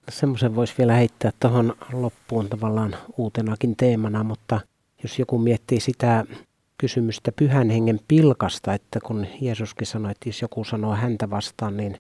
[0.10, 4.62] Semmoisen voisi vielä heittää tuohon loppuun tavallaan uutenakin teemana, mutta
[5.04, 6.26] jos joku miettii sitä
[6.78, 11.98] kysymystä pyhän hengen pilkasta, että kun Jeesuskin sanoi, että jos joku sanoo häntä vastaan, niin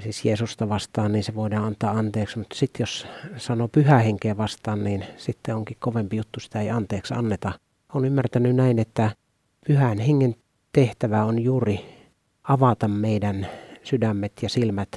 [0.00, 4.84] siis Jeesusta vastaan, niin se voidaan antaa anteeksi, mutta sitten jos sanoo pyhä henkeä vastaan,
[4.84, 7.52] niin sitten onkin kovempi juttu, sitä ei anteeksi anneta.
[7.94, 9.10] On ymmärtänyt näin, että
[9.66, 10.34] pyhän hengen
[10.72, 11.84] tehtävä on juuri
[12.42, 13.46] avata meidän
[13.82, 14.88] sydämet ja silmät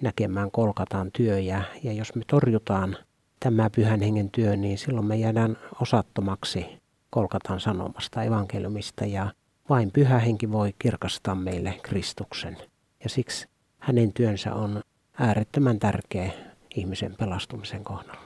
[0.00, 1.38] näkemään kolkataan työ.
[1.38, 2.96] Ja, ja jos me torjutaan
[3.40, 6.66] tämä pyhän hengen työ, niin silloin me jäädään osattomaksi
[7.10, 9.32] kolkataan sanomasta evankeliumista ja
[9.68, 12.56] vain pyhä henki voi kirkastaa meille Kristuksen.
[13.04, 13.48] Ja siksi
[13.86, 14.80] hänen työnsä on
[15.18, 16.30] äärettömän tärkeä
[16.76, 18.20] ihmisen pelastumisen kohdalla.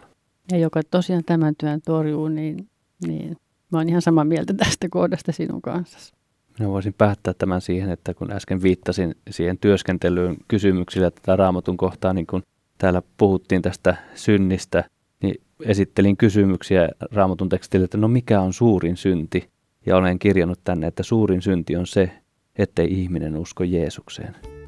[0.52, 2.68] Ja joka tosiaan tämän työn torjuu, niin,
[3.06, 3.36] niin
[3.72, 6.14] mä oon ihan samaa mieltä tästä kohdasta sinun kanssa.
[6.58, 12.12] Minä voisin päättää tämän siihen, että kun äsken viittasin siihen työskentelyyn kysymyksillä tätä raamatun kohtaa,
[12.12, 12.42] niin kun
[12.78, 14.84] täällä puhuttiin tästä synnistä,
[15.22, 19.48] niin esittelin kysymyksiä raamatun tekstille, että no mikä on suurin synti?
[19.86, 22.10] Ja olen kirjannut tänne, että suurin synti on se,
[22.56, 24.59] ettei ihminen usko Jeesukseen.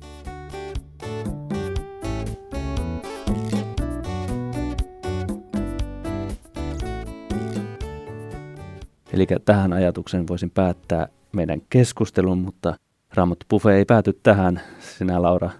[9.12, 12.74] Eli tähän ajatuksen voisin päättää meidän keskustelun, mutta
[13.14, 14.60] Raamattu Pufe ei pääty tähän.
[14.80, 15.50] Sinä Laura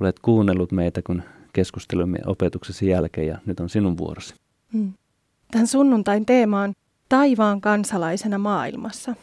[0.00, 4.34] olet kuunnellut meitä, kun keskustelimme opetuksesi jälkeen ja nyt on sinun vuorosi.
[4.72, 4.92] Hmm.
[5.50, 6.72] Tämän sunnuntain teema on
[7.08, 9.14] taivaan kansalaisena maailmassa.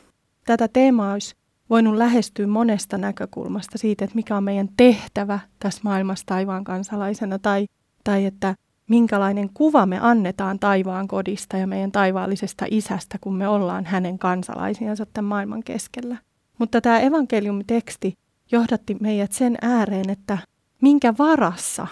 [0.45, 1.35] Tätä teemaa olisi
[1.69, 7.65] voinut lähestyä monesta näkökulmasta siitä, että mikä on meidän tehtävä tässä maailmassa taivaan kansalaisena tai,
[8.03, 8.55] tai että
[8.89, 15.05] minkälainen kuva me annetaan taivaan kodista ja meidän taivaallisesta isästä, kun me ollaan hänen kansalaisiansa
[15.05, 16.17] tämän maailman keskellä.
[16.57, 18.13] Mutta tämä evankeliumiteksti
[18.51, 20.37] johdatti meidät sen ääreen, että
[20.81, 21.87] minkä varassa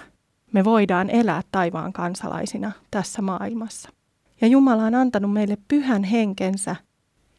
[0.51, 3.89] me voidaan elää taivaan kansalaisina tässä maailmassa.
[4.41, 6.76] Ja Jumala on antanut meille pyhän henkensä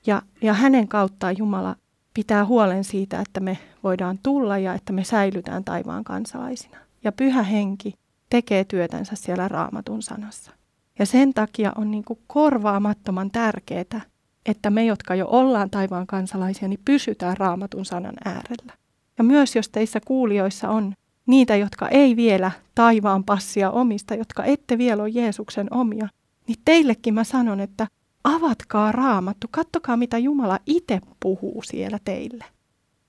[0.06, 1.76] ja, ja hänen kauttaan Jumala
[2.14, 6.78] pitää huolen siitä, että me voidaan tulla ja että me säilytään taivaan kansalaisina.
[7.04, 7.94] Ja pyhä henki
[8.30, 10.50] tekee työtänsä siellä raamatun sanassa.
[10.98, 14.00] Ja sen takia on niin kuin korvaamattoman tärkeää,
[14.46, 18.72] että me, jotka jo ollaan taivaan kansalaisia, niin pysytään raamatun sanan äärellä.
[19.18, 20.92] Ja myös jos teissä kuulijoissa on
[21.26, 26.08] niitä, jotka ei vielä taivaan passia omista, jotka ette vielä ole Jeesuksen omia,
[26.48, 27.86] Niin teillekin mä sanon, että
[28.24, 32.44] avatkaa raamattu, kattokaa mitä Jumala itse puhuu siellä teille.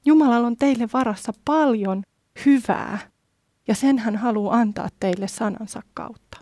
[0.06, 2.04] Jumalalla on teille varassa paljon
[2.46, 3.00] hyvää
[3.68, 6.38] ja sen hän haluaa antaa teille sanansa kautta.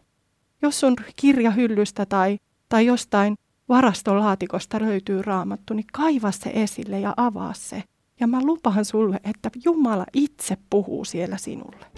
[0.61, 2.37] Jos sun kirjahyllystä tai,
[2.69, 3.35] tai jostain
[3.69, 7.83] varastolaatikosta löytyy raamattu, niin kaiva se esille ja avaa se.
[8.19, 11.92] Ja mä lupaan sulle, että Jumala itse puhuu siellä sinulle.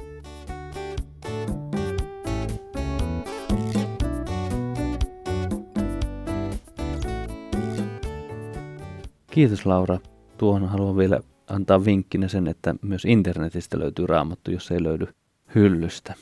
[9.35, 9.99] Kiitos Laura.
[10.37, 15.07] Tuohon haluan vielä antaa vinkkinä sen, että myös internetistä löytyy raamattu, jos ei löydy
[15.55, 16.13] hyllystä.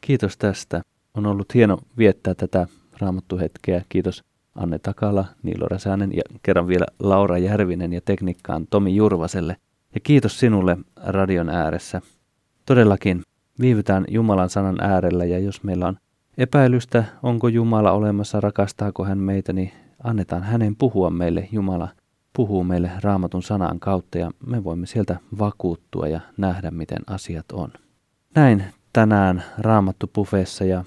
[0.00, 0.82] Kiitos tästä.
[1.14, 2.66] On ollut hieno viettää tätä
[2.98, 3.82] raamattuhetkeä.
[3.88, 9.56] Kiitos Anne Takala, Niilo Räsänen ja kerran vielä Laura Järvinen ja teknikkaan Tomi Jurvaselle.
[9.94, 12.00] Ja kiitos sinulle radion ääressä.
[12.66, 13.22] Todellakin
[13.60, 15.96] viivytään Jumalan sanan äärellä ja jos meillä on
[16.38, 19.72] epäilystä, onko Jumala olemassa, rakastaako hän meitä, niin
[20.04, 21.48] annetaan hänen puhua meille.
[21.52, 21.88] Jumala
[22.36, 27.72] puhuu meille raamatun sanan kautta ja me voimme sieltä vakuuttua ja nähdä, miten asiat on.
[28.34, 30.84] Näin tänään Raamattu Pufeessa ja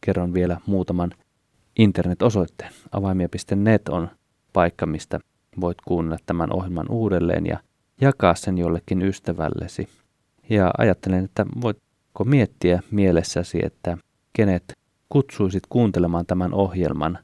[0.00, 1.10] kerron vielä muutaman
[1.78, 2.72] internet-osoitteen.
[2.92, 4.10] Avaimia.net on
[4.52, 5.20] paikka, mistä
[5.60, 7.58] voit kuunnella tämän ohjelman uudelleen ja
[8.00, 9.88] jakaa sen jollekin ystävällesi.
[10.50, 13.98] Ja ajattelen, että voitko miettiä mielessäsi, että
[14.32, 14.72] kenet
[15.08, 17.18] kutsuisit kuuntelemaan tämän ohjelman.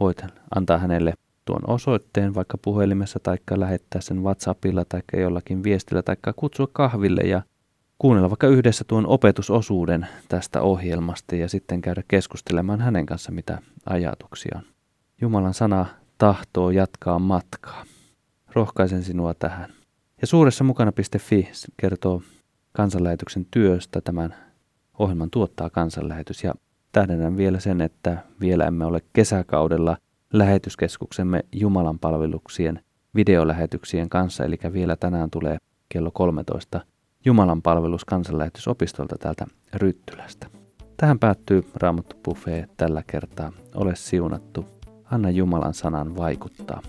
[0.00, 1.14] Voit antaa hänelle
[1.44, 7.42] tuon osoitteen vaikka puhelimessa tai lähettää sen WhatsAppilla tai jollakin viestillä tai kutsua kahville ja
[7.98, 14.58] kuunnella vaikka yhdessä tuon opetusosuuden tästä ohjelmasta ja sitten käydä keskustelemaan hänen kanssa mitä ajatuksia
[14.58, 14.62] on.
[15.20, 15.86] Jumalan sana
[16.18, 17.84] tahtoo jatkaa matkaa.
[18.52, 19.72] Rohkaisen sinua tähän.
[20.20, 22.22] Ja suuressa mukana.fi kertoo
[22.72, 24.00] kansanlähetyksen työstä.
[24.00, 24.34] Tämän
[24.98, 26.54] ohjelman tuottaa kansanlähetys ja
[26.92, 29.96] tähdennän vielä sen, että vielä emme ole kesäkaudella
[30.34, 32.80] lähetyskeskuksemme Jumalan palveluksien
[33.14, 35.58] videolähetyksien kanssa, eli vielä tänään tulee
[35.88, 36.80] kello 13
[37.24, 40.46] Jumalan palvelus kansanlähetysopistolta täältä Ryttylästä.
[40.96, 43.52] Tähän päättyy Raamattu Buffet tällä kertaa.
[43.74, 44.64] Ole siunattu.
[45.04, 46.82] Anna Jumalan sanan vaikuttaa.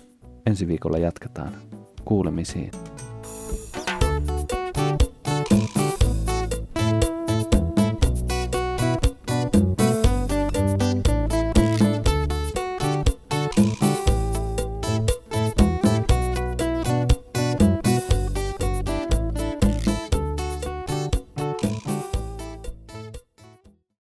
[0.46, 1.52] Ensi viikolla jatketaan.
[2.04, 2.70] Kuulemisiin.